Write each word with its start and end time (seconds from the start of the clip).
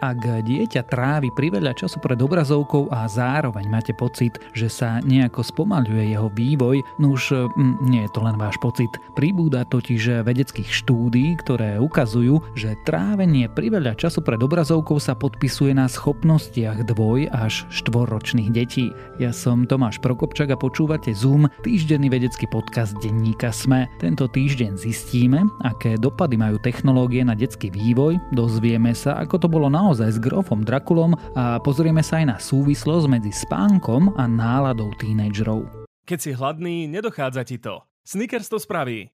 Ak 0.00 0.24
dieťa 0.24 0.88
trávi 0.88 1.28
priveľa 1.32 1.76
času 1.76 2.00
pred 2.00 2.16
obrazovkou 2.18 2.88
a 2.88 3.04
zároveň 3.04 3.68
máte 3.68 3.92
pocit, 3.92 4.40
že 4.56 4.72
sa 4.72 4.96
nejako 5.04 5.44
spomaľuje 5.44 6.16
jeho 6.16 6.32
vývoj, 6.32 6.80
no 6.96 7.14
už 7.14 7.52
mm, 7.52 7.84
nie 7.84 8.08
je 8.08 8.10
to 8.16 8.24
len 8.24 8.40
váš 8.40 8.56
pocit. 8.64 8.88
Pribúda 9.12 9.68
totiž 9.68 10.24
vedeckých 10.24 10.72
štúdí, 10.72 11.36
ktoré 11.44 11.76
ukazujú, 11.76 12.40
že 12.56 12.80
trávenie 12.88 13.46
priveľa 13.52 13.92
času 13.92 14.24
pred 14.24 14.40
obrazovkou 14.40 14.96
sa 14.96 15.12
podpisuje 15.12 15.76
na 15.76 15.84
schopnostiach 15.84 16.88
dvoj 16.88 17.28
až 17.30 17.68
štvorročných 17.68 18.50
detí. 18.50 18.88
Ja 19.20 19.36
som 19.36 19.68
Tomáš 19.68 20.00
Prokopčak 20.00 20.48
a 20.48 20.56
počúvate 20.56 21.12
Zoom, 21.12 21.44
týždenný 21.60 22.08
vedecký 22.08 22.48
podcast 22.48 22.96
denníka 23.04 23.52
SME. 23.52 23.84
Tento 24.00 24.32
týždeň 24.32 24.80
zistíme, 24.80 25.44
aké 25.60 26.00
dopady 26.00 26.40
majú 26.40 26.56
technológie 26.56 27.20
na 27.20 27.36
detský 27.36 27.68
vývoj, 27.68 28.16
dozvieme 28.32 28.96
sa, 28.96 29.20
ako 29.20 29.44
to 29.44 29.48
bolo 29.52 29.68
naozaj 29.68 29.89
naozaj 29.90 30.14
s 30.14 30.22
grofom 30.22 30.62
Drakulom 30.62 31.18
a 31.34 31.58
pozrieme 31.58 31.98
sa 31.98 32.22
aj 32.22 32.26
na 32.30 32.36
súvislosť 32.38 33.10
medzi 33.10 33.34
spánkom 33.34 34.14
a 34.14 34.30
náladou 34.30 34.94
tínedžerov. 35.02 35.66
Keď 36.06 36.18
si 36.22 36.30
hladný, 36.30 36.86
nedochádza 36.86 37.42
ti 37.42 37.58
to. 37.58 37.82
Snickers 38.06 38.46
to 38.46 38.62
spraví. 38.62 39.10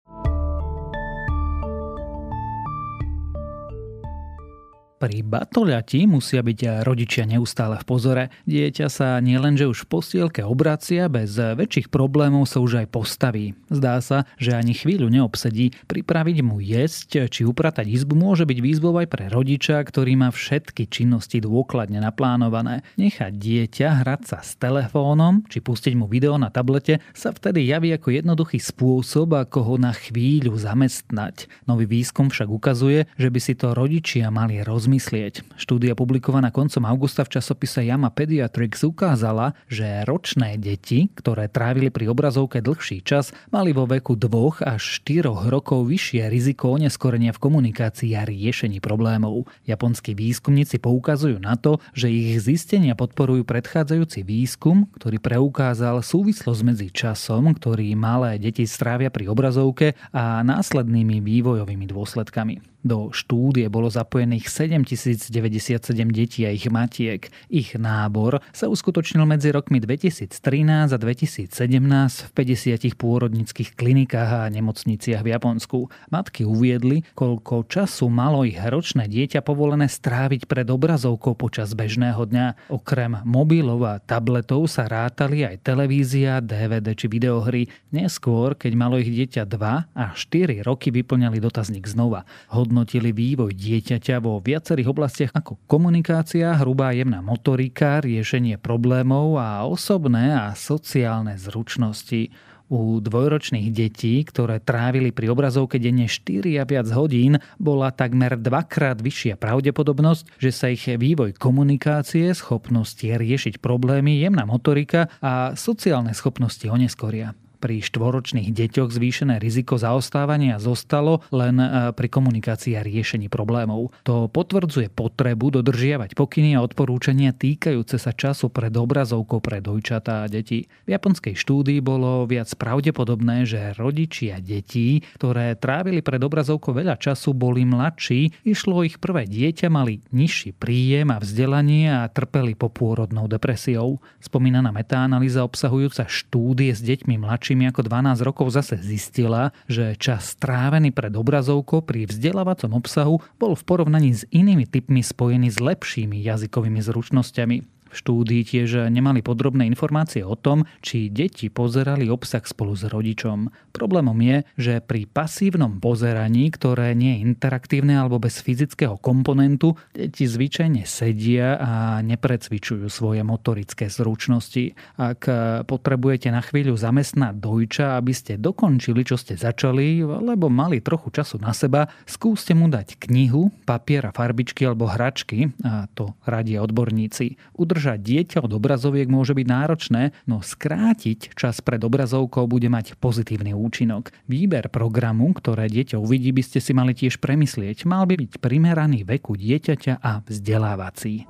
Pri 4.96 5.20
batoľati 5.20 6.08
musia 6.08 6.40
byť 6.40 6.80
rodičia 6.80 7.28
neustále 7.28 7.76
v 7.76 7.84
pozore. 7.84 8.24
Dieťa 8.48 8.88
sa 8.88 9.20
nielenže 9.20 9.68
už 9.68 9.84
v 9.84 9.92
postielke 9.92 10.40
obracia, 10.40 11.12
bez 11.12 11.36
väčších 11.36 11.92
problémov 11.92 12.48
sa 12.48 12.64
už 12.64 12.80
aj 12.80 12.96
postaví. 12.96 13.52
Zdá 13.68 14.00
sa, 14.00 14.24
že 14.40 14.56
ani 14.56 14.72
chvíľu 14.72 15.12
neobsedí. 15.12 15.76
Pripraviť 15.84 16.40
mu 16.40 16.64
jesť 16.64 17.28
či 17.28 17.44
upratať 17.44 17.92
izbu 17.92 18.16
môže 18.16 18.48
byť 18.48 18.56
výzvou 18.64 18.96
aj 18.96 19.12
pre 19.12 19.28
rodiča, 19.28 19.84
ktorý 19.84 20.16
má 20.16 20.32
všetky 20.32 20.88
činnosti 20.88 21.44
dôkladne 21.44 22.00
naplánované. 22.00 22.80
Nechať 22.96 23.36
dieťa 23.36 24.00
hrať 24.00 24.20
sa 24.24 24.40
s 24.40 24.56
telefónom 24.56 25.44
či 25.52 25.60
pustiť 25.60 25.92
mu 25.92 26.08
video 26.08 26.40
na 26.40 26.48
tablete 26.48 27.04
sa 27.12 27.36
vtedy 27.36 27.68
javí 27.68 27.92
ako 27.92 28.16
jednoduchý 28.16 28.64
spôsob, 28.64 29.36
ako 29.36 29.60
ho 29.60 29.74
na 29.76 29.92
chvíľu 29.92 30.56
zamestnať. 30.56 31.52
Nový 31.68 31.84
výskum 31.84 32.32
však 32.32 32.48
ukazuje, 32.48 33.04
že 33.20 33.28
by 33.28 33.40
si 33.44 33.52
to 33.52 33.76
rodičia 33.76 34.32
mali 34.32 34.64
roz 34.64 34.85
rozmyslieť. 34.86 35.58
Štúdia 35.58 35.98
publikovaná 35.98 36.54
koncom 36.54 36.86
augusta 36.86 37.26
v 37.26 37.34
časopise 37.34 37.82
Yama 37.82 38.14
Pediatrics 38.14 38.86
ukázala, 38.86 39.58
že 39.66 40.06
ročné 40.06 40.54
deti, 40.62 41.10
ktoré 41.18 41.50
trávili 41.50 41.90
pri 41.90 42.06
obrazovke 42.06 42.62
dlhší 42.62 43.02
čas, 43.02 43.34
mali 43.50 43.74
vo 43.74 43.90
veku 43.90 44.14
2 44.14 44.62
až 44.62 45.02
4 45.02 45.50
rokov 45.50 45.90
vyššie 45.90 46.30
riziko 46.30 46.78
oneskorenia 46.78 47.34
v 47.34 47.42
komunikácii 47.42 48.14
a 48.14 48.22
riešení 48.22 48.78
problémov. 48.78 49.50
Japonskí 49.66 50.14
výskumníci 50.14 50.78
poukazujú 50.78 51.42
na 51.42 51.58
to, 51.58 51.82
že 51.90 52.06
ich 52.06 52.38
zistenia 52.38 52.94
podporujú 52.94 53.42
predchádzajúci 53.42 54.22
výskum, 54.22 54.86
ktorý 54.94 55.18
preukázal 55.18 55.98
súvislosť 55.98 56.62
medzi 56.62 56.94
časom, 56.94 57.50
ktorý 57.58 57.90
malé 57.98 58.38
deti 58.38 58.62
strávia 58.70 59.10
pri 59.10 59.26
obrazovke 59.34 59.98
a 60.14 60.46
následnými 60.46 61.18
vývojovými 61.18 61.90
dôsledkami. 61.90 62.75
Do 62.86 63.10
štúdie 63.10 63.66
bolo 63.66 63.90
zapojených 63.90 64.46
7097 64.46 65.82
detí 66.14 66.46
a 66.46 66.54
ich 66.54 66.70
matiek. 66.70 67.26
Ich 67.50 67.74
nábor 67.74 68.38
sa 68.54 68.70
uskutočnil 68.70 69.26
medzi 69.26 69.50
rokmi 69.50 69.82
2013 69.82 70.94
a 70.94 70.98
2017 71.02 71.50
v 71.50 72.30
50 72.30 72.94
pôrodnických 72.94 73.74
klinikách 73.74 74.46
a 74.46 74.54
nemocniciach 74.54 75.26
v 75.26 75.34
Japonsku. 75.34 75.90
Matky 76.14 76.46
uviedli, 76.46 77.02
koľko 77.18 77.66
času 77.66 78.06
malo 78.06 78.46
ich 78.46 78.54
ročné 78.54 79.10
dieťa 79.10 79.42
povolené 79.42 79.90
stráviť 79.90 80.46
pred 80.46 80.70
obrazovkou 80.70 81.34
počas 81.34 81.74
bežného 81.74 82.22
dňa. 82.22 82.70
Okrem 82.70 83.18
mobilov 83.26 83.82
a 83.82 83.98
tabletov 83.98 84.70
sa 84.70 84.86
rátali 84.86 85.42
aj 85.42 85.66
televízia, 85.66 86.38
DVD 86.38 86.94
či 86.94 87.10
videohry. 87.10 87.66
Neskôr, 87.90 88.54
keď 88.54 88.72
malo 88.78 88.94
ich 89.02 89.10
dieťa 89.10 89.42
2 89.42 89.90
a 89.90 90.04
4 90.14 90.62
roky, 90.62 90.94
vyplňali 90.94 91.42
dotazník 91.42 91.90
znova. 91.90 92.22
Hodno 92.54 92.75
hodnotili 92.76 93.08
vývoj 93.08 93.56
dieťaťa 93.56 94.20
vo 94.20 94.36
viacerých 94.36 94.92
oblastiach 94.92 95.32
ako 95.32 95.56
komunikácia, 95.64 96.52
hrubá 96.60 96.92
jemná 96.92 97.24
motorika, 97.24 98.04
riešenie 98.04 98.60
problémov 98.60 99.40
a 99.40 99.64
osobné 99.64 100.36
a 100.36 100.52
sociálne 100.52 101.40
zručnosti. 101.40 102.28
U 102.68 103.00
dvojročných 103.00 103.72
detí, 103.72 104.20
ktoré 104.28 104.60
trávili 104.60 105.08
pri 105.08 105.32
obrazovke 105.32 105.80
denne 105.80 106.04
4 106.04 106.60
a 106.60 106.68
viac 106.68 106.92
hodín, 106.92 107.40
bola 107.56 107.88
takmer 107.96 108.36
dvakrát 108.36 109.00
vyššia 109.00 109.40
pravdepodobnosť, 109.40 110.36
že 110.36 110.52
sa 110.52 110.68
ich 110.68 110.84
vývoj 110.84 111.32
komunikácie, 111.40 112.28
schopnosti 112.36 113.08
riešiť 113.08 113.56
problémy, 113.64 114.20
jemná 114.20 114.44
motorika 114.44 115.08
a 115.24 115.56
sociálne 115.56 116.12
schopnosti 116.12 116.68
oneskoria 116.68 117.32
pri 117.56 117.80
štvoročných 117.80 118.52
deťoch 118.52 118.92
zvýšené 118.92 119.40
riziko 119.40 119.80
zaostávania 119.80 120.60
zostalo 120.60 121.24
len 121.32 121.56
e, 121.56 121.68
pri 121.96 122.08
komunikácii 122.12 122.76
a 122.76 122.84
riešení 122.84 123.32
problémov. 123.32 123.96
To 124.04 124.28
potvrdzuje 124.28 124.92
potrebu 124.92 125.56
dodržiavať 125.56 126.12
pokyny 126.12 126.54
a 126.54 126.62
odporúčania 126.62 127.32
týkajúce 127.32 127.96
sa 127.96 128.12
času 128.12 128.52
pred 128.52 128.70
obrazovkou 128.76 129.40
pre 129.40 129.64
dojčatá 129.64 130.26
a 130.26 130.30
deti. 130.30 130.68
V 130.84 130.92
japonskej 130.92 131.32
štúdii 131.32 131.80
bolo 131.80 132.28
viac 132.28 132.52
pravdepodobné, 132.52 133.48
že 133.48 133.72
rodičia 133.80 134.38
detí, 134.38 135.00
ktoré 135.16 135.56
trávili 135.56 136.04
pred 136.04 136.20
obrazovkou 136.20 136.76
veľa 136.76 137.00
času, 137.00 137.32
boli 137.32 137.64
mladší, 137.64 138.44
išlo 138.44 138.84
ich 138.84 139.00
prvé 139.00 139.24
dieťa, 139.24 139.72
mali 139.72 140.04
nižší 140.12 140.52
príjem 140.52 141.08
a 141.08 141.18
vzdelanie 141.18 141.88
a 141.88 142.04
trpeli 142.12 142.52
popôrodnou 142.52 143.24
depresiou. 143.24 144.02
Spomínaná 144.20 144.68
metaanalýza 144.74 145.40
obsahujúca 145.40 146.04
štúdie 146.04 146.76
s 146.76 146.84
deťmi 146.84 147.16
mladšími 147.16 147.55
mladšími 147.56 147.72
ako 147.72 147.82
12 147.88 148.20
rokov 148.20 148.46
zase 148.52 148.76
zistila, 148.76 149.56
že 149.64 149.96
čas 149.96 150.36
strávený 150.36 150.92
pred 150.92 151.08
obrazovkou 151.16 151.80
pri 151.80 152.04
vzdelávacom 152.04 152.76
obsahu 152.76 153.24
bol 153.40 153.56
v 153.56 153.62
porovnaní 153.64 154.12
s 154.12 154.28
inými 154.28 154.68
typmi 154.68 155.00
spojený 155.00 155.48
s 155.48 155.58
lepšími 155.64 156.20
jazykovými 156.20 156.84
zručnosťami. 156.84 157.75
V 157.90 157.94
štúdii 157.94 158.42
tiež 158.42 158.90
nemali 158.90 159.22
podrobné 159.22 159.66
informácie 159.66 160.26
o 160.26 160.34
tom, 160.34 160.66
či 160.82 161.08
deti 161.10 161.48
pozerali 161.48 162.10
obsah 162.10 162.42
spolu 162.42 162.74
s 162.74 162.84
rodičom. 162.86 163.50
Problémom 163.70 164.16
je, 164.20 164.36
že 164.56 164.74
pri 164.82 165.06
pasívnom 165.06 165.78
pozeraní, 165.78 166.50
ktoré 166.50 166.96
nie 166.96 167.18
je 167.18 167.22
interaktívne 167.30 167.94
alebo 168.00 168.18
bez 168.18 168.42
fyzického 168.42 168.98
komponentu, 168.98 169.78
deti 169.92 170.26
zvyčajne 170.26 170.82
sedia 170.88 171.60
a 171.60 171.72
neprecvičujú 172.02 172.88
svoje 172.88 173.22
motorické 173.22 173.86
zručnosti. 173.86 174.74
Ak 174.96 175.28
potrebujete 175.66 176.32
na 176.32 176.40
chvíľu 176.40 176.74
zamestnať 176.76 177.34
dojča, 177.38 178.00
aby 178.00 178.12
ste 178.16 178.40
dokončili, 178.40 179.04
čo 179.06 179.14
ste 179.20 179.38
začali, 179.38 180.00
alebo 180.02 180.48
mali 180.48 180.80
trochu 180.80 181.12
času 181.12 181.38
na 181.38 181.52
seba, 181.52 181.88
skúste 182.08 182.56
mu 182.56 182.66
dať 182.72 182.98
knihu, 183.08 183.52
papier 183.68 184.08
a 184.08 184.14
farbičky 184.14 184.66
alebo 184.66 184.88
hračky, 184.88 185.52
a 185.62 185.86
to 185.92 186.16
radia 186.24 186.64
odborníci 186.64 187.38
udržať 187.76 188.00
dieťa 188.00 188.38
od 188.40 188.56
obrazoviek 188.56 189.04
môže 189.04 189.36
byť 189.36 189.44
náročné, 189.44 190.16
no 190.24 190.40
skrátiť 190.40 191.36
čas 191.36 191.60
pred 191.60 191.76
obrazovkou 191.84 192.48
bude 192.48 192.72
mať 192.72 192.96
pozitívny 192.96 193.52
účinok. 193.52 194.16
Výber 194.24 194.72
programu, 194.72 195.36
ktoré 195.36 195.68
dieťa 195.68 196.00
uvidí, 196.00 196.32
by 196.32 196.40
ste 196.40 196.64
si 196.64 196.72
mali 196.72 196.96
tiež 196.96 197.20
premyslieť. 197.20 197.84
Mal 197.84 198.08
by 198.08 198.16
byť 198.16 198.32
primeraný 198.40 199.04
veku 199.04 199.36
dieťaťa 199.36 200.00
a 200.00 200.24
vzdelávací. 200.24 201.28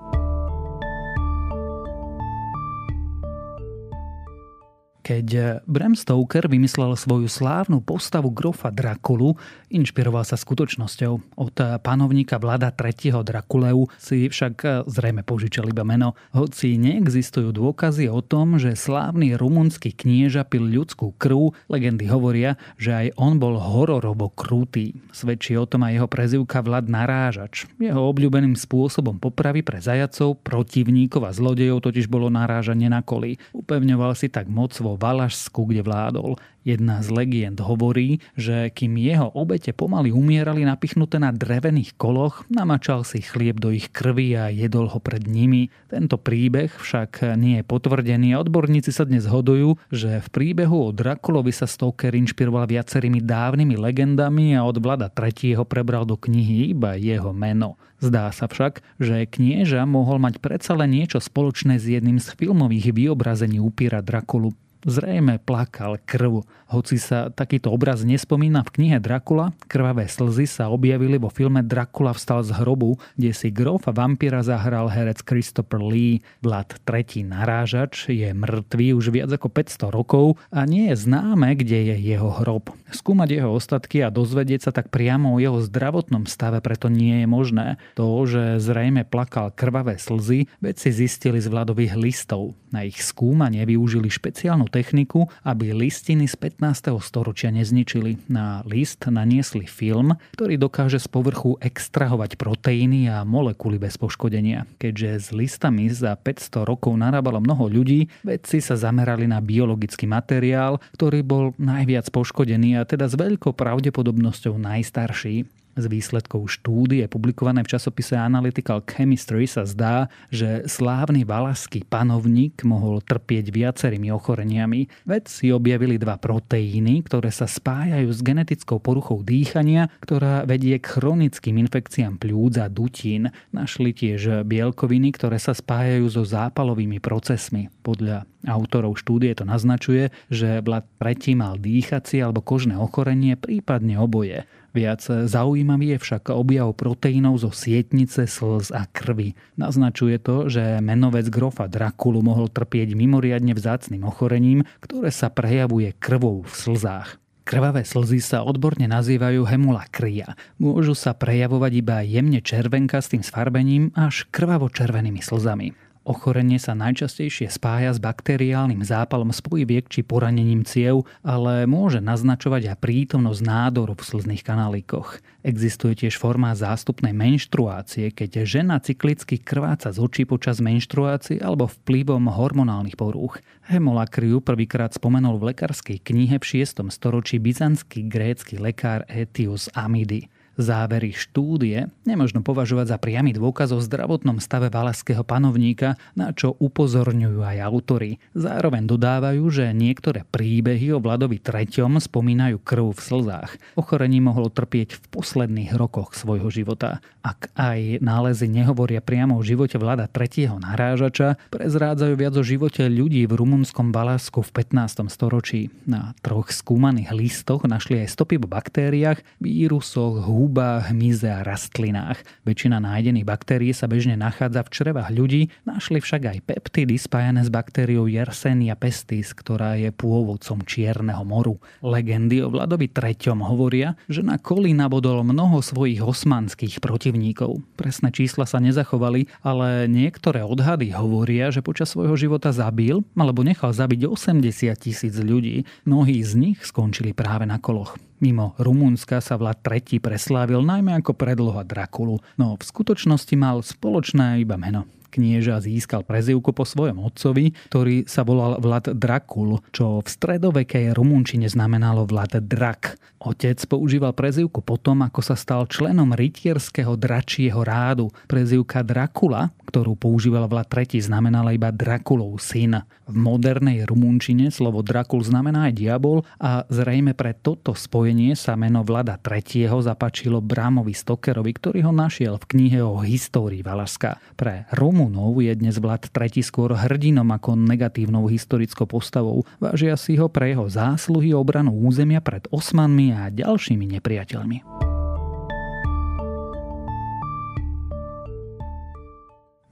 Keď 5.07 5.63
Bram 5.71 5.95
Stoker 5.95 6.51
vymyslel 6.51 6.99
svoju 6.99 7.31
slávnu 7.31 7.79
postavu 7.79 8.35
grofa 8.35 8.75
Drakulu, 8.75 9.39
inšpiroval 9.71 10.27
sa 10.27 10.35
skutočnosťou. 10.35 11.39
Od 11.39 11.57
panovníka 11.79 12.43
vláda 12.43 12.75
3. 12.75 13.15
Drakuleu 13.23 13.87
si 14.03 14.27
však 14.27 14.83
zrejme 14.91 15.23
požičal 15.23 15.71
iba 15.71 15.87
meno. 15.87 16.19
Hoci 16.35 16.75
neexistujú 16.75 17.55
dôkazy 17.55 18.11
o 18.11 18.19
tom, 18.19 18.59
že 18.59 18.75
slávny 18.75 19.39
rumunský 19.39 19.95
knieža 19.95 20.43
pil 20.43 20.67
ľudskú 20.67 21.15
krv, 21.15 21.55
legendy 21.71 22.11
hovoria, 22.11 22.59
že 22.75 22.91
aj 22.91 23.07
on 23.15 23.39
bol 23.39 23.63
hororobo 23.63 24.35
krutý. 24.35 24.99
Svedčí 25.15 25.55
o 25.55 25.71
tom 25.71 25.87
aj 25.87 26.03
jeho 26.03 26.09
prezivka 26.11 26.67
Vlad 26.67 26.91
Narážač. 26.91 27.71
Jeho 27.79 28.11
obľúbeným 28.11 28.59
spôsobom 28.59 29.23
popravy 29.23 29.63
pre 29.63 29.79
zajacov, 29.79 30.43
protivníkov 30.43 31.23
a 31.23 31.31
zlodejov 31.31 31.87
totiž 31.87 32.11
bolo 32.11 32.27
narážanie 32.27 32.91
na 32.91 33.07
koli. 33.07 33.39
Upevňoval 33.55 34.19
si 34.19 34.27
tak 34.27 34.51
moc 34.51 34.75
vo 34.83 34.96
vo 34.97 35.05
Valašsku, 35.05 35.69
kde 35.69 35.85
vládol. 35.85 36.41
Jedna 36.67 36.99
z 36.99 37.15
legend 37.15 37.63
hovorí, 37.63 38.19
že 38.35 38.75
kým 38.75 38.99
jeho 38.99 39.31
obete 39.39 39.71
pomaly 39.71 40.11
umierali 40.11 40.67
napichnuté 40.67 41.23
na 41.23 41.31
drevených 41.31 41.95
koloch, 41.95 42.43
namačal 42.51 43.07
si 43.07 43.23
chlieb 43.23 43.63
do 43.63 43.71
ich 43.71 43.95
krvi 43.95 44.35
a 44.35 44.51
jedol 44.51 44.91
ho 44.91 44.99
pred 44.99 45.23
nimi. 45.31 45.71
Tento 45.87 46.19
príbeh 46.19 46.75
však 46.75 47.39
nie 47.39 47.63
je 47.63 47.69
potvrdený 47.71 48.35
a 48.35 48.43
odborníci 48.43 48.91
sa 48.91 49.07
dnes 49.07 49.31
hodujú, 49.31 49.79
že 49.95 50.19
v 50.19 50.29
príbehu 50.35 50.91
o 50.91 50.91
Drakulovi 50.91 51.55
sa 51.55 51.71
Stoker 51.71 52.11
inšpiroval 52.11 52.67
viacerými 52.67 53.23
dávnymi 53.23 53.79
legendami 53.79 54.59
a 54.59 54.67
od 54.67 54.83
Vlada 54.83 55.07
III. 55.07 55.63
prebral 55.63 56.03
do 56.03 56.19
knihy 56.19 56.75
iba 56.75 56.99
jeho 56.99 57.31
meno. 57.31 57.79
Zdá 58.03 58.35
sa 58.35 58.51
však, 58.51 58.83
že 58.99 59.23
knieža 59.23 59.87
mohol 59.87 60.19
mať 60.19 60.43
predsa 60.43 60.75
len 60.75 60.99
niečo 60.99 61.23
spoločné 61.23 61.79
s 61.79 61.87
jedným 61.87 62.19
z 62.19 62.35
filmových 62.35 62.91
vyobrazení 62.91 63.63
upíra 63.63 64.03
Drakulu. 64.03 64.51
Zrejme 64.87 65.43
plakal 65.43 65.99
krv. 66.07 66.47
Hoci 66.71 67.03
sa 67.03 67.27
takýto 67.27 67.75
obraz 67.75 68.07
nespomína 68.07 68.63
v 68.63 68.71
knihe 68.71 68.99
Dracula, 69.03 69.51
krvavé 69.67 70.07
slzy 70.07 70.47
sa 70.47 70.71
objavili 70.71 71.19
vo 71.19 71.27
filme 71.27 71.59
Dracula 71.67 72.15
vstal 72.15 72.47
z 72.47 72.55
hrobu, 72.55 72.95
kde 73.19 73.35
si 73.35 73.51
grofa 73.51 73.91
vampíra 73.91 74.47
zahral 74.47 74.87
herec 74.87 75.27
Christopher 75.27 75.83
Lee. 75.83 76.23
Vlad 76.39 76.79
III 76.87 77.27
narážač 77.27 78.15
je 78.15 78.31
mŕtvý 78.31 78.95
už 78.95 79.11
viac 79.11 79.31
ako 79.35 79.51
500 79.51 79.91
rokov 79.91 80.39
a 80.55 80.63
nie 80.63 80.95
je 80.95 81.03
známe, 81.03 81.59
kde 81.59 81.91
je 81.91 81.97
jeho 82.15 82.31
hrob. 82.43 82.71
Skúmať 82.95 83.43
jeho 83.43 83.51
ostatky 83.51 84.07
a 84.07 84.15
dozvedieť 84.15 84.71
sa 84.71 84.73
tak 84.75 84.95
priamo 84.95 85.35
o 85.35 85.43
jeho 85.43 85.59
zdravotnom 85.67 86.31
stave 86.31 86.63
preto 86.63 86.87
nie 86.87 87.23
je 87.23 87.27
možné. 87.27 87.67
To, 87.99 88.23
že 88.23 88.63
zrejme 88.63 89.03
plakal 89.03 89.51
krvavé 89.51 89.99
slzy, 89.99 90.47
vedci 90.63 90.95
zistili 90.95 91.43
z 91.43 91.51
vladových 91.51 91.99
listov. 91.99 92.55
Na 92.71 92.87
ich 92.87 93.03
skúmanie 93.03 93.67
využili 93.67 94.07
špeciálnu 94.11 94.67
techniku, 94.77 95.33
aby 95.41 95.73
listiny 95.73 96.29
z 96.29 96.37
15. 96.37 97.01
storočia 97.01 97.49
nezničili. 97.49 98.29
Na 98.29 98.61
list 98.69 99.09
naniesli 99.09 99.65
film, 99.65 100.21
ktorý 100.37 100.61
dokáže 100.61 101.01
z 101.01 101.09
povrchu 101.09 101.57
extrahovať 101.65 102.37
proteíny 102.37 103.09
a 103.09 103.25
molekuly 103.25 103.81
bez 103.81 103.97
poškodenia. 103.97 104.69
Keďže 104.77 105.11
s 105.17 105.29
listami 105.33 105.89
za 105.89 106.13
500 106.13 106.69
rokov 106.69 106.93
narábalo 107.01 107.41
mnoho 107.41 107.73
ľudí, 107.73 108.13
vedci 108.21 108.61
sa 108.61 108.77
zamerali 108.77 109.25
na 109.25 109.41
biologický 109.41 110.05
materiál, 110.05 110.77
ktorý 110.93 111.25
bol 111.25 111.45
najviac 111.57 112.13
poškodený 112.13 112.77
a 112.77 112.85
teda 112.85 113.09
s 113.09 113.17
veľkou 113.17 113.57
pravdepodobnosťou 113.57 114.61
najstarší. 114.61 115.66
Z 115.77 115.93
výsledkov 115.93 116.49
štúdie 116.49 117.05
publikované 117.05 117.61
v 117.61 117.77
časopise 117.77 118.17
Analytical 118.17 118.81
Chemistry 118.89 119.45
sa 119.45 119.69
zdá, 119.69 120.09
že 120.33 120.65
slávny 120.65 121.29
valaský 121.29 121.85
panovník 121.85 122.65
mohol 122.65 123.05
trpieť 123.05 123.53
viacerými 123.53 124.09
ochoreniami. 124.09 124.89
Vedci 125.05 125.53
objavili 125.53 126.01
dva 126.01 126.17
proteíny, 126.17 127.05
ktoré 127.05 127.29
sa 127.29 127.45
spájajú 127.45 128.09
s 128.09 128.25
genetickou 128.25 128.81
poruchou 128.81 129.21
dýchania, 129.21 129.93
ktorá 130.01 130.49
vedie 130.49 130.81
k 130.81 130.97
chronickým 130.97 131.61
infekciám 131.61 132.17
pľúc 132.17 132.57
a 132.57 132.73
dutín. 132.73 133.29
Našli 133.53 133.93
tiež 133.93 134.49
bielkoviny, 134.49 135.13
ktoré 135.13 135.37
sa 135.37 135.53
spájajú 135.53 136.09
so 136.09 136.25
zápalovými 136.25 137.05
procesmi. 137.05 137.69
Podľa 137.85 138.25
autorov 138.49 138.97
štúdie 138.97 139.37
to 139.37 139.45
naznačuje, 139.45 140.09
že 140.33 140.65
Vlad 140.65 140.89
predtým 140.97 141.45
mal 141.45 141.61
dýchacie 141.61 142.25
alebo 142.25 142.41
kožné 142.41 142.81
ochorenie, 142.81 143.37
prípadne 143.37 144.01
oboje. 144.01 144.49
Viac 144.77 145.09
zaujímavý 145.09 145.97
je 145.97 145.99
však 146.05 146.29
objav 146.37 146.69
proteínov 146.77 147.41
zo 147.41 147.49
sietnice, 147.49 148.29
slz 148.29 148.77
a 148.77 148.85
krvi. 148.85 149.33
Naznačuje 149.57 150.21
to, 150.21 150.53
že 150.53 150.85
menovec 150.85 151.33
grofa 151.33 151.65
Drakulu 151.65 152.21
mohol 152.21 152.53
trpieť 152.53 152.93
mimoriadne 152.93 153.57
vzácným 153.57 154.05
ochorením, 154.05 154.69
ktoré 154.85 155.09
sa 155.09 155.33
prejavuje 155.33 155.97
krvou 155.97 156.45
v 156.45 156.53
slzách. 156.53 157.17
Krvavé 157.47 157.89
slzy 157.89 158.21
sa 158.21 158.45
odborne 158.45 158.85
nazývajú 158.85 159.49
hemulakria. 159.49 160.37
Môžu 160.61 160.93
sa 160.93 161.17
prejavovať 161.17 161.73
iba 161.79 162.05
jemne 162.05 162.45
červenka 162.45 163.01
s 163.01 163.17
tým 163.17 163.25
sfarbením 163.25 163.97
až 163.97 164.29
krvavo-červenými 164.29 165.25
slzami. 165.25 165.86
Ochorenie 166.07 166.63
sa 166.63 166.79
najčastejšie 166.79 167.51
spája 167.51 167.91
s 167.91 167.99
bakteriálnym 167.99 168.79
zápalom 168.87 169.35
spojiviek 169.35 169.91
či 169.91 170.07
poranením 170.07 170.63
ciev, 170.63 171.03
ale 171.27 171.67
môže 171.67 171.99
naznačovať 171.99 172.71
aj 172.71 172.79
prítomnosť 172.79 173.43
nádoru 173.43 173.99
v 173.99 174.07
slzných 174.07 174.47
kanálikoch. 174.47 175.19
Existuje 175.43 176.07
tiež 176.07 176.15
forma 176.15 176.55
zástupnej 176.55 177.11
menštruácie, 177.11 178.15
keď 178.15 178.47
žena 178.47 178.79
cyklicky 178.79 179.43
krváca 179.43 179.91
z 179.91 179.99
očí 179.99 180.23
počas 180.23 180.63
menštruácie 180.63 181.43
alebo 181.43 181.67
vplyvom 181.67 182.31
hormonálnych 182.31 182.95
porúch. 182.95 183.43
Hemolakriu 183.67 184.39
prvýkrát 184.39 184.95
spomenul 184.95 185.43
v 185.43 185.59
lekárskej 185.59 186.07
knihe 186.07 186.39
v 186.39 186.63
6. 186.63 186.87
storočí 186.87 187.43
byzantský 187.43 188.07
grécky 188.07 188.63
lekár 188.63 189.03
Etius 189.11 189.67
Amidy. 189.75 190.31
Závery 190.57 191.13
štúdie 191.13 191.93
nemožno 192.09 192.41
považovať 192.41 192.97
za 192.97 192.97
priamy 192.97 193.37
dôkaz 193.37 193.77
o 193.77 193.81
zdravotnom 193.81 194.41
stave 194.41 194.73
valaského 194.73 195.21
panovníka, 195.21 196.01
na 196.17 196.33
čo 196.33 196.57
upozorňujú 196.57 197.45
aj 197.45 197.57
autory. 197.61 198.17
Zároveň 198.33 198.89
dodávajú, 198.89 199.45
že 199.53 199.77
niektoré 199.77 200.25
príbehy 200.25 200.97
o 200.97 201.03
Vladovi 201.05 201.37
III. 201.45 202.01
spomínajú 202.01 202.57
krv 202.65 202.97
v 202.97 203.01
slzách. 203.05 203.51
Ochorení 203.77 204.25
mohol 204.25 204.49
trpieť 204.49 204.97
v 204.97 205.05
posledných 205.13 205.77
rokoch 205.77 206.17
svojho 206.17 206.49
života. 206.49 207.05
Ak 207.21 207.53
aj 207.53 208.01
nálezy 208.01 208.49
nehovoria 208.49 209.05
priamo 209.05 209.37
o 209.37 209.45
živote 209.45 209.77
Vlada 209.77 210.09
III. 210.09 210.57
narážača, 210.57 211.37
prezrádzajú 211.53 212.15
viac 212.17 212.33
o 212.33 212.45
živote 212.47 212.89
ľudí 212.89 213.29
v 213.29 213.37
rumunskom 213.37 213.93
Balasku 213.93 214.41
v 214.41 214.65
15. 214.65 215.13
storočí. 215.13 215.69
Na 215.85 216.17
troch 216.25 216.49
skúmaných 216.49 217.13
listoch 217.13 217.69
našli 217.69 218.01
aj 218.01 218.17
stopy 218.17 218.41
po 218.41 218.49
baktériách, 218.49 219.21
vírusoch, 219.37 220.25
hú 220.25 220.46
húbach, 220.47 220.95
hmyze 220.95 221.27
a 221.27 221.43
rastlinách. 221.43 222.23
Väčšina 222.47 222.79
nájdených 222.79 223.27
baktérií 223.27 223.75
sa 223.75 223.91
bežne 223.91 224.15
nachádza 224.15 224.63
v 224.63 224.71
črevách 224.71 225.11
ľudí, 225.11 225.51
našli 225.67 225.99
však 225.99 226.23
aj 226.23 226.39
peptidy 226.47 226.95
spájané 226.95 227.43
s 227.43 227.51
baktériou 227.51 228.07
Yersenia 228.07 228.79
pestis, 228.79 229.35
ktorá 229.35 229.75
je 229.75 229.91
pôvodcom 229.91 230.63
Čierneho 230.63 231.27
moru. 231.27 231.59
Legendy 231.83 232.47
o 232.47 232.55
Vladovi 232.55 232.87
III. 232.87 233.35
hovoria, 233.43 233.99
že 234.07 234.23
na 234.23 234.39
koli 234.39 234.71
nabodol 234.71 235.27
mnoho 235.27 235.59
svojich 235.59 235.99
osmanských 235.99 236.79
protivníkov. 236.79 237.67
Presné 237.75 238.15
čísla 238.15 238.47
sa 238.47 238.63
nezachovali, 238.63 239.27
ale 239.43 239.91
niektoré 239.91 240.47
odhady 240.47 240.95
hovoria, 240.95 241.51
že 241.51 241.67
počas 241.67 241.91
svojho 241.91 242.15
života 242.15 242.55
zabil 242.55 243.03
alebo 243.19 243.43
nechal 243.43 243.75
zabiť 243.75 244.07
80 244.07 244.79
tisíc 244.79 245.19
ľudí. 245.19 245.67
Mnohí 245.83 246.23
z 246.23 246.33
nich 246.39 246.63
skončili 246.63 247.11
práve 247.11 247.51
na 247.51 247.59
koloch. 247.59 247.99
Mimo 248.17 248.57
Rumunska 248.57 249.21
sa 249.21 249.37
Vlad 249.37 249.61
III 249.61 250.01
preslávil 250.01 250.65
najmä 250.65 250.97
ako 251.01 251.13
predloha 251.13 251.63
Drakulu, 251.69 252.17
no 252.41 252.57
v 252.57 252.63
skutočnosti 252.65 253.35
mal 253.37 253.61
spoločné 253.61 254.41
iba 254.41 254.57
meno 254.57 254.89
knieža 255.17 255.65
získal 255.65 256.05
prezivku 256.05 256.53
po 256.53 256.69
svojom 256.69 257.01
otcovi, 257.01 257.57
ktorý 257.73 258.05
sa 258.05 258.21
volal 258.21 258.61
Vlad 258.61 258.93
Drakul, 258.93 259.65
čo 259.73 260.05
v 260.05 260.07
stredovekej 260.13 260.93
rumunčine 260.93 261.49
znamenalo 261.49 262.05
Vlad 262.05 262.37
Drak. 262.45 263.01
Otec 263.25 263.57
používal 263.65 264.13
prezivku 264.13 264.61
potom, 264.61 265.01
ako 265.01 265.25
sa 265.25 265.33
stal 265.33 265.65
členom 265.65 266.13
rytierského 266.13 267.01
dračieho 267.01 267.65
rádu. 267.65 268.13
Prezivka 268.29 268.85
Drakula, 268.85 269.57
ktorú 269.73 269.97
používal 269.97 270.45
Vlad 270.53 270.69
III, 270.69 271.01
znamenala 271.01 271.57
iba 271.57 271.73
Drakulov 271.73 272.37
syn. 272.39 272.85
V 273.07 273.15
modernej 273.15 273.87
rumunčine 273.87 274.51
slovo 274.51 274.83
Drakul 274.83 275.23
znamená 275.23 275.71
aj 275.71 275.79
diabol 275.79 276.27
a 276.43 276.67
zrejme 276.67 277.15
pre 277.15 277.39
toto 277.39 277.71
spojenie 277.71 278.35
sa 278.35 278.59
meno 278.59 278.83
Vlada 278.83 279.15
III 279.15 279.71
zapačilo 279.79 280.43
Brámovi 280.43 280.91
Stokerovi, 280.91 281.55
ktorý 281.55 281.87
ho 281.87 281.93
našiel 281.95 282.35
v 282.43 282.49
knihe 282.51 282.83
o 282.83 282.99
histórii 283.07 283.63
Valašska. 283.63 284.19
Pre 284.35 284.67
Rumunov 284.75 285.39
je 285.39 285.55
dnes 285.55 285.79
Vlad 285.79 286.11
III 286.11 286.43
skôr 286.43 286.75
hrdinom 286.75 287.31
ako 287.31 287.55
negatívnou 287.55 288.27
historickou 288.27 288.91
postavou. 288.91 289.47
Vážia 289.63 289.95
si 289.95 290.19
ho 290.19 290.27
pre 290.27 290.51
jeho 290.51 290.67
zásluhy 290.67 291.31
obranu 291.31 291.79
územia 291.79 292.19
pred 292.19 292.51
Osmanmi 292.51 293.15
a 293.15 293.31
ďalšími 293.31 293.87
nepriateľmi. 293.99 294.86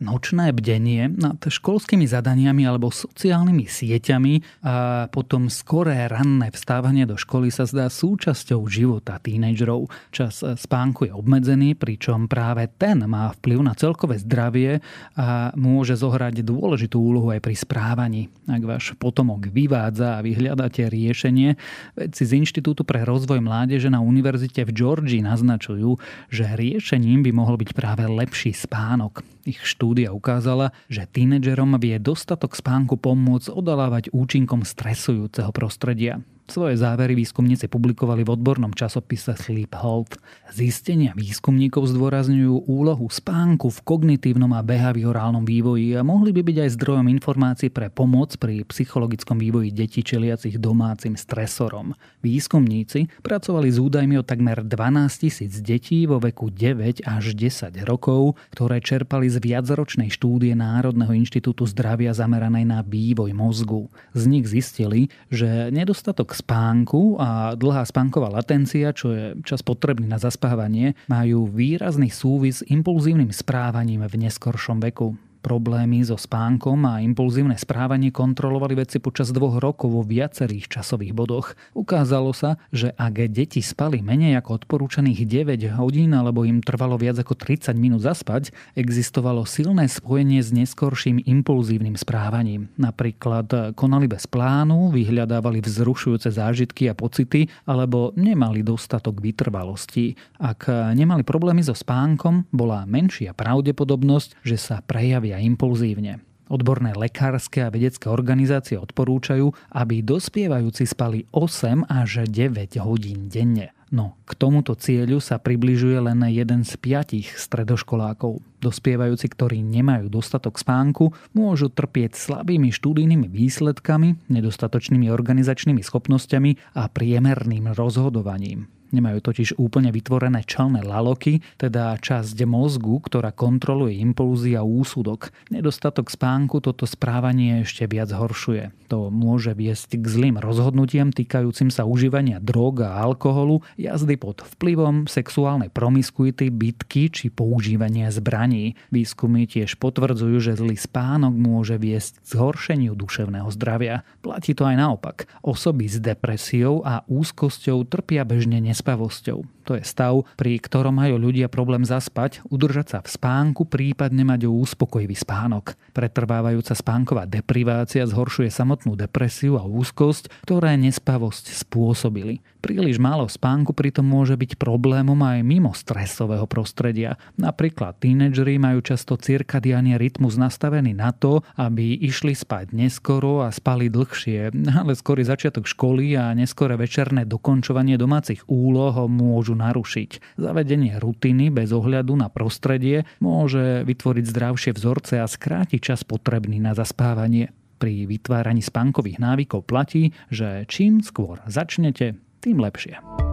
Nočné 0.04 0.52
bdenie 0.52 1.08
nad 1.08 1.40
školskými 1.40 2.04
zadaniami 2.04 2.68
alebo 2.68 2.92
sociálnymi 2.92 3.64
sieťami 3.64 4.34
a 4.60 5.08
potom 5.08 5.48
skoré 5.48 6.04
ranné 6.06 6.52
vstávanie 6.52 7.08
do 7.08 7.16
školy 7.16 7.48
sa 7.48 7.64
zdá 7.64 7.88
súčasťou 7.88 8.60
života 8.68 9.16
tínejdžerov. 9.16 9.88
Čas 10.12 10.44
spánku 10.44 11.08
je 11.08 11.12
obmedzený, 11.16 11.72
pričom 11.74 12.28
práve 12.28 12.68
ten 12.76 13.00
má 13.08 13.32
vplyv 13.40 13.58
na 13.64 13.72
celkové 13.72 14.20
zdravie 14.20 14.84
a 15.16 15.50
môže 15.56 15.96
zohrať 15.96 16.44
dôležitú 16.44 17.00
úlohu 17.00 17.32
aj 17.32 17.40
pri 17.40 17.56
správaní. 17.56 18.28
Ak 18.44 18.62
váš 18.62 18.92
potomok 19.00 19.48
vyvádza 19.48 20.20
a 20.20 20.22
vy 20.22 20.36
hľadáte 20.36 20.84
riešenie, 20.86 21.56
vedci 21.96 22.22
z 22.28 22.32
Inštitútu 22.44 22.84
pre 22.84 23.02
rozvoj 23.08 23.40
mládeže 23.40 23.88
na 23.88 24.04
univerzite 24.04 24.68
v 24.68 24.74
Georgii 24.76 25.24
naznačujú, 25.24 25.96
že 26.28 26.52
riešením 26.52 27.24
by 27.24 27.30
mohol 27.32 27.56
byť 27.56 27.70
práve 27.72 28.04
lepší 28.04 28.52
spánok. 28.52 29.33
Ich 29.44 29.60
štúdia 29.60 30.16
ukázala, 30.16 30.72
že 30.88 31.04
tínedžerom 31.04 31.76
vie 31.76 32.00
dostatok 32.00 32.56
spánku 32.56 32.96
pomôcť 32.96 33.52
odalávať 33.52 34.08
účinkom 34.08 34.64
stresujúceho 34.64 35.52
prostredia. 35.52 36.24
Svoje 36.44 36.76
závery 36.76 37.16
výskumníci 37.16 37.72
publikovali 37.72 38.20
v 38.20 38.36
odbornom 38.36 38.76
časopise 38.76 39.32
Sleep 39.32 39.72
Health. 39.80 40.20
Zistenia 40.52 41.16
výskumníkov 41.16 41.88
zdôrazňujú 41.88 42.68
úlohu 42.68 43.08
spánku 43.08 43.72
v 43.72 43.80
kognitívnom 43.80 44.52
a 44.52 44.60
behaviorálnom 44.60 45.48
vývoji 45.48 45.96
a 45.96 46.04
mohli 46.04 46.36
by 46.36 46.44
byť 46.44 46.56
aj 46.68 46.70
zdrojom 46.76 47.08
informácií 47.08 47.72
pre 47.72 47.88
pomoc 47.88 48.36
pri 48.36 48.60
psychologickom 48.68 49.40
vývoji 49.40 49.72
detí 49.72 50.04
čeliacich 50.04 50.60
domácim 50.60 51.16
stresorom. 51.16 51.96
Výskumníci 52.20 53.08
pracovali 53.24 53.72
s 53.72 53.80
údajmi 53.80 54.20
o 54.20 54.26
takmer 54.28 54.60
12 54.60 55.24
tisíc 55.24 55.64
detí 55.64 56.04
vo 56.04 56.20
veku 56.20 56.52
9 56.52 57.08
až 57.08 57.32
10 57.32 57.72
rokov, 57.88 58.36
ktoré 58.52 58.84
čerpali 58.84 59.32
z 59.32 59.40
viacročnej 59.40 60.12
štúdie 60.12 60.52
Národného 60.52 61.16
inštitútu 61.16 61.64
zdravia 61.64 62.12
zameranej 62.12 62.68
na 62.68 62.84
vývoj 62.84 63.32
mozgu. 63.32 63.88
Z 64.12 64.28
nich 64.28 64.44
zistili, 64.44 65.08
že 65.32 65.72
nedostatok 65.72 66.33
spánku 66.34 67.16
a 67.22 67.54
dlhá 67.54 67.86
spánková 67.86 68.28
latencia, 68.28 68.90
čo 68.90 69.14
je 69.14 69.38
čas 69.46 69.62
potrebný 69.62 70.10
na 70.10 70.18
zaspávanie, 70.18 70.98
majú 71.06 71.46
výrazný 71.46 72.10
súvis 72.10 72.60
s 72.60 72.66
impulzívnym 72.66 73.30
správaním 73.30 74.04
v 74.06 74.28
neskoršom 74.28 74.82
veku 74.82 75.14
problémy 75.44 76.00
so 76.00 76.16
spánkom 76.16 76.88
a 76.88 77.04
impulzívne 77.04 77.60
správanie 77.60 78.08
kontrolovali 78.08 78.72
vedci 78.72 78.96
počas 78.96 79.28
dvoch 79.28 79.60
rokov 79.60 79.92
vo 79.92 80.00
viacerých 80.00 80.72
časových 80.72 81.12
bodoch. 81.12 81.52
Ukázalo 81.76 82.32
sa, 82.32 82.56
že 82.72 82.96
ak 82.96 83.28
deti 83.28 83.60
spali 83.60 84.00
menej 84.00 84.40
ako 84.40 84.64
odporúčaných 84.64 85.28
9 85.28 85.76
hodín 85.76 86.16
alebo 86.16 86.48
im 86.48 86.64
trvalo 86.64 86.96
viac 86.96 87.20
ako 87.20 87.36
30 87.36 87.76
minút 87.76 88.00
zaspať, 88.00 88.56
existovalo 88.72 89.44
silné 89.44 89.84
spojenie 89.84 90.40
s 90.40 90.48
neskorším 90.48 91.20
impulzívnym 91.20 92.00
správaním. 92.00 92.72
Napríklad 92.80 93.76
konali 93.76 94.08
bez 94.08 94.24
plánu, 94.24 94.88
vyhľadávali 94.96 95.60
vzrušujúce 95.60 96.32
zážitky 96.32 96.88
a 96.88 96.96
pocity 96.96 97.52
alebo 97.68 98.16
nemali 98.16 98.64
dostatok 98.64 99.20
vytrvalosti. 99.20 100.16
Ak 100.40 100.72
nemali 100.72 101.20
problémy 101.20 101.60
so 101.60 101.76
spánkom, 101.76 102.48
bola 102.48 102.88
menšia 102.88 103.36
pravdepodobnosť, 103.36 104.40
že 104.40 104.56
sa 104.56 104.80
prejavia 104.80 105.33
a 105.34 105.42
impulzívne. 105.42 106.22
Odborné 106.44 106.92
lekárske 106.92 107.64
a 107.64 107.72
vedecké 107.72 108.12
organizácie 108.12 108.76
odporúčajú, 108.76 109.50
aby 109.72 110.04
dospievajúci 110.04 110.84
spali 110.84 111.24
8 111.32 111.88
až 111.88 112.28
9 112.28 112.78
hodín 112.84 113.32
denne. 113.32 113.72
No, 113.94 114.18
k 114.26 114.34
tomuto 114.34 114.74
cieľu 114.74 115.22
sa 115.22 115.38
približuje 115.38 116.02
len 116.02 116.18
jeden 116.26 116.66
z 116.66 116.74
piatich 116.82 117.38
stredoškolákov. 117.38 118.42
Dospievajúci, 118.58 119.30
ktorí 119.30 119.62
nemajú 119.62 120.10
dostatok 120.10 120.58
spánku, 120.58 121.14
môžu 121.30 121.70
trpieť 121.70 122.18
slabými 122.18 122.74
štúdijnými 122.74 123.30
výsledkami, 123.30 124.26
nedostatočnými 124.26 125.06
organizačnými 125.14 125.80
schopnosťami 125.86 126.74
a 126.74 126.90
priemerným 126.90 127.70
rozhodovaním. 127.70 128.73
Nemajú 128.94 129.18
totiž 129.26 129.58
úplne 129.58 129.90
vytvorené 129.90 130.46
čelné 130.46 130.86
laloky, 130.86 131.42
teda 131.58 131.98
časť 131.98 132.46
mozgu, 132.46 133.02
ktorá 133.02 133.34
kontroluje 133.34 133.98
impulzy 133.98 134.54
a 134.54 134.62
úsudok. 134.62 135.34
Nedostatok 135.50 136.14
spánku 136.14 136.62
toto 136.62 136.86
správanie 136.86 137.66
ešte 137.66 137.90
viac 137.90 138.14
horšuje. 138.14 138.70
To 138.94 139.10
môže 139.10 139.50
viesť 139.58 139.98
k 139.98 140.06
zlým 140.06 140.36
rozhodnutiam 140.38 141.10
týkajúcim 141.10 141.74
sa 141.74 141.82
užívania 141.82 142.38
drog 142.38 142.86
a 142.86 143.02
alkoholu, 143.02 143.66
jazdy 143.74 144.14
pod 144.14 144.46
vplyvom 144.54 145.10
sexuálnej 145.10 145.74
promiskuity, 145.74 146.54
bitky 146.54 147.10
či 147.10 147.34
používania 147.34 148.14
zbraní. 148.14 148.78
Výskumy 148.94 149.50
tiež 149.50 149.80
potvrdzujú, 149.82 150.36
že 150.38 150.54
zlý 150.54 150.78
spánok 150.78 151.34
môže 151.34 151.74
viesť 151.80 152.22
k 152.22 152.38
zhoršeniu 152.38 152.94
duševného 152.94 153.50
zdravia. 153.50 154.06
Platí 154.22 154.54
to 154.54 154.68
aj 154.68 154.76
naopak. 154.78 155.26
Osoby 155.42 155.90
s 155.90 155.98
depresiou 155.98 156.84
a 156.84 157.02
úzkosťou 157.08 157.88
trpia 157.88 158.22
bežne 158.22 158.60
nespánku 158.60 158.83
nespavosťou. 158.84 159.40
To 159.64 159.76
je 159.76 159.84
stav, 159.84 160.28
pri 160.36 160.60
ktorom 160.60 161.00
majú 161.00 161.16
ľudia 161.16 161.48
problém 161.48 161.88
zaspať, 161.88 162.44
udržať 162.52 162.86
sa 162.92 162.98
v 163.00 163.08
spánku, 163.08 163.64
prípadne 163.64 164.20
mať 164.28 164.44
uspokojivý 164.44 165.16
spánok. 165.16 165.72
Pretrvávajúca 165.96 166.76
spánková 166.76 167.24
deprivácia 167.24 168.04
zhoršuje 168.04 168.52
samotnú 168.52 168.92
depresiu 168.92 169.56
a 169.56 169.64
úzkosť, 169.64 170.28
ktoré 170.44 170.76
nespavosť 170.76 171.56
spôsobili. 171.64 172.44
Príliš 172.60 172.96
málo 173.00 173.28
spánku 173.28 173.76
pritom 173.76 174.04
môže 174.04 174.36
byť 174.36 174.56
problémom 174.56 175.16
aj 175.20 175.44
mimo 175.44 175.72
stresového 175.76 176.48
prostredia. 176.48 177.20
Napríklad 177.36 178.00
tínedžeri 178.00 178.56
majú 178.56 178.80
často 178.84 179.16
cirkadiálny 179.20 179.96
rytmus 179.96 180.36
nastavený 180.36 180.96
na 180.96 181.12
to, 181.12 181.44
aby 181.56 181.96
išli 182.04 182.36
spať 182.36 182.72
neskoro 182.72 183.44
a 183.44 183.52
spali 183.52 183.88
dlhšie, 183.92 184.52
ale 184.80 184.92
skorý 184.96 185.24
začiatok 185.24 185.68
školy 185.68 186.16
a 186.16 186.32
neskore 186.32 186.76
večerné 186.76 187.24
dokončovanie 187.28 187.96
domácich 187.96 188.44
úloh 188.48 189.08
môžu 189.08 189.53
narušiť. 189.56 190.38
Zavedenie 190.38 191.00
rutiny 191.00 191.48
bez 191.48 191.70
ohľadu 191.72 192.14
na 192.18 192.28
prostredie 192.28 193.08
môže 193.22 193.82
vytvoriť 193.88 194.24
zdravšie 194.28 194.70
vzorce 194.76 195.22
a 195.22 195.26
skrátiť 195.26 195.80
čas 195.80 196.04
potrebný 196.04 196.60
na 196.60 196.76
zaspávanie. 196.76 197.54
Pri 197.78 198.06
vytváraní 198.06 198.62
spánkových 198.62 199.18
návykov 199.18 199.66
platí, 199.66 200.14
že 200.30 200.68
čím 200.70 201.02
skôr 201.02 201.42
začnete, 201.50 202.16
tým 202.38 202.60
lepšie. 202.60 203.23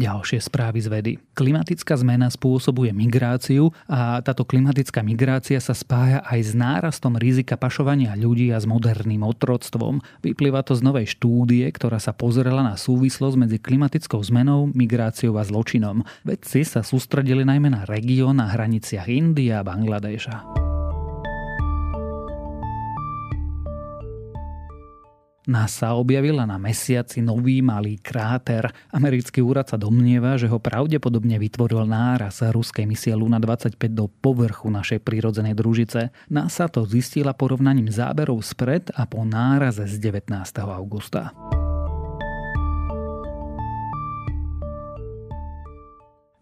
Ďalšie 0.00 0.40
správy 0.40 0.80
z 0.80 0.88
vedy. 0.88 1.12
Klimatická 1.36 1.92
zmena 2.00 2.32
spôsobuje 2.32 2.96
migráciu 2.96 3.76
a 3.84 4.24
táto 4.24 4.48
klimatická 4.48 5.04
migrácia 5.04 5.60
sa 5.60 5.76
spája 5.76 6.24
aj 6.24 6.40
s 6.40 6.52
nárastom 6.56 7.20
rizika 7.20 7.60
pašovania 7.60 8.16
ľudí 8.16 8.48
a 8.52 8.58
s 8.60 8.64
moderným 8.64 9.20
otroctvom. 9.20 10.00
Vyplýva 10.24 10.64
to 10.64 10.72
z 10.72 10.80
novej 10.80 11.12
štúdie, 11.12 11.68
ktorá 11.68 12.00
sa 12.00 12.16
pozrela 12.16 12.64
na 12.64 12.80
súvislosť 12.80 13.36
medzi 13.36 13.58
klimatickou 13.60 14.24
zmenou, 14.24 14.72
migráciou 14.72 15.36
a 15.36 15.44
zločinom. 15.44 16.08
Vedci 16.24 16.64
sa 16.64 16.80
sústredili 16.80 17.44
najmä 17.44 17.68
na 17.68 17.82
región 17.84 18.40
na 18.40 18.48
hraniciach 18.48 19.12
India 19.12 19.60
a 19.60 19.66
Bangladeša. 19.66 20.61
NASA 25.42 25.98
objavila 25.98 26.46
na 26.46 26.54
mesiaci 26.60 27.18
nový 27.18 27.64
malý 27.64 27.98
kráter. 27.98 28.70
Americký 28.94 29.42
úrad 29.42 29.66
sa 29.66 29.74
domnieva, 29.74 30.38
že 30.38 30.46
ho 30.46 30.62
pravdepodobne 30.62 31.34
vytvoril 31.42 31.82
náraz 31.82 32.42
ruskej 32.46 32.86
misie 32.86 33.14
Luna 33.18 33.42
25 33.42 33.74
do 33.90 34.06
povrchu 34.06 34.70
našej 34.70 35.02
prírodzenej 35.02 35.58
družice. 35.58 36.14
NASA 36.30 36.70
to 36.70 36.86
zistila 36.86 37.34
porovnaním 37.34 37.90
záberov 37.90 38.38
spred 38.46 38.94
a 38.94 39.02
po 39.06 39.26
náraze 39.26 39.86
z 39.90 39.98
19. 39.98 40.30
augusta. 40.62 41.34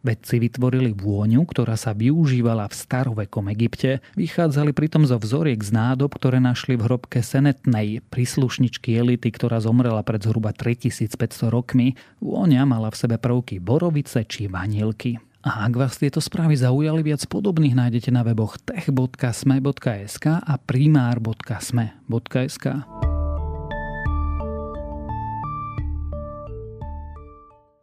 Vedci 0.00 0.40
vytvorili 0.40 0.97
vôňu, 0.97 1.45
ktorá 1.45 1.76
sa 1.76 1.92
využívala 1.92 2.73
v 2.73 2.75
starovekom 2.75 3.52
Egypte. 3.52 4.00
Vychádzali 4.16 4.73
pritom 4.73 5.04
zo 5.04 5.21
vzoriek 5.21 5.61
z 5.61 5.76
nádob, 5.76 6.16
ktoré 6.16 6.40
našli 6.40 6.80
v 6.80 6.88
hrobke 6.88 7.21
Senetnej, 7.21 8.00
príslušničky 8.09 8.97
elity, 8.97 9.28
ktorá 9.28 9.61
zomrela 9.61 10.00
pred 10.00 10.25
zhruba 10.25 10.57
3500 10.57 11.52
rokmi. 11.52 12.00
Vôňa 12.25 12.64
mala 12.64 12.88
v 12.88 12.97
sebe 12.97 13.21
prvky 13.21 13.61
borovice 13.61 14.25
či 14.25 14.49
vanilky. 14.49 15.21
A 15.40 15.64
ak 15.69 15.73
vás 15.76 15.97
tieto 15.97 16.21
správy 16.21 16.57
zaujali, 16.57 17.00
viac 17.00 17.25
podobných 17.25 17.73
nájdete 17.73 18.12
na 18.12 18.21
weboch 18.25 18.61
tech.sme.sk 18.61 20.26
a 20.28 20.54
primár.sme.sk. 20.61 22.64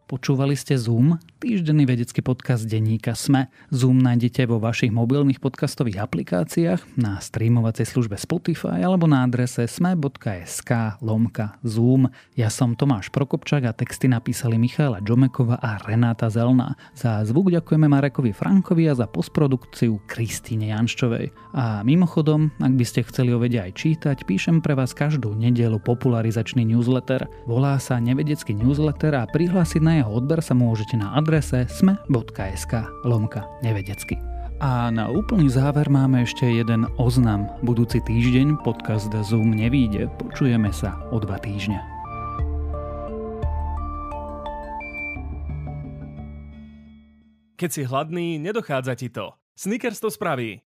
Počúvali 0.07 0.55
ste 0.55 0.79
Zoom, 0.79 1.19
týždenný 1.43 1.83
vedecký 1.83 2.23
podcast 2.23 2.63
denníka 2.63 3.11
SME. 3.11 3.51
Zoom 3.75 3.99
nájdete 3.99 4.47
vo 4.47 4.55
vašich 4.55 4.87
mobilných 4.87 5.43
podcastových 5.43 5.99
aplikáciách, 5.99 6.95
na 6.95 7.19
streamovacej 7.19 7.83
službe 7.83 8.15
Spotify 8.15 8.87
alebo 8.87 9.03
na 9.03 9.27
adrese 9.27 9.67
sme.sk 9.67 10.71
lomka 11.03 11.59
Zoom. 11.59 12.07
Ja 12.39 12.47
som 12.47 12.79
Tomáš 12.79 13.11
Prokopčák 13.11 13.67
a 13.67 13.75
texty 13.75 14.07
napísali 14.07 14.55
Michála 14.55 15.03
Džomekova 15.03 15.59
a 15.59 15.75
Renáta 15.83 16.31
Zelná. 16.31 16.79
Za 16.95 17.27
zvuk 17.27 17.51
ďakujeme 17.51 17.91
Marekovi 17.91 18.31
Frankovi 18.31 18.87
a 18.87 18.95
za 18.95 19.11
postprodukciu 19.11 19.99
Kristýne 20.07 20.71
Janščovej. 20.71 21.35
A 21.51 21.83
mimochodom, 21.83 22.55
ak 22.63 22.73
by 22.79 22.85
ste 22.87 23.03
chceli 23.11 23.35
o 23.35 23.43
vede 23.43 23.59
aj 23.59 23.75
čítať, 23.75 24.23
píšem 24.23 24.63
pre 24.63 24.71
vás 24.71 24.95
každú 24.95 25.35
nedelu 25.35 25.83
popularizačný 25.83 26.63
newsletter. 26.63 27.27
Volá 27.43 27.75
sa 27.75 27.99
Nevedecký 27.99 28.55
newsletter 28.55 29.11
a 29.11 29.27
prihlásiť 29.27 29.96
na 29.97 30.05
jeho 30.05 30.21
odber 30.21 30.45
sa 30.45 30.53
môžete 30.53 30.93
na 30.93 31.17
adrese 31.17 31.65
sme.sk 31.73 32.85
lomka 33.01 33.49
nevedecky. 33.65 34.13
A 34.61 34.93
na 34.93 35.09
úplný 35.09 35.49
záver 35.49 35.89
máme 35.89 36.21
ešte 36.21 36.45
jeden 36.45 36.85
oznam. 37.01 37.49
Budúci 37.65 37.97
týždeň 38.05 38.61
podcast 38.61 39.09
Zoom 39.25 39.57
nevíde. 39.57 40.05
Počujeme 40.21 40.69
sa 40.69 41.01
o 41.09 41.17
dva 41.17 41.41
týždne. 41.41 41.81
Keď 47.57 47.69
si 47.73 47.81
hladný, 47.81 48.37
nedochádza 48.37 48.93
ti 48.93 49.09
to. 49.09 49.33
Snickers 49.57 49.97
to 49.97 50.13
spraví. 50.13 50.66